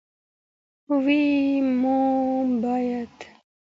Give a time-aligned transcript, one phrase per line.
[1.03, 1.21] وي
[1.81, 3.15] موږ باید